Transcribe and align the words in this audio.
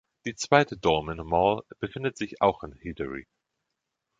Die 0.25 0.33
zweite 0.33 0.77
Dolmen 0.77 1.19
Mall 1.23 1.61
befindet 1.77 2.17
sich 2.17 2.41
auch 2.41 2.63
in 2.63 2.73
Hyderi. 2.73 3.27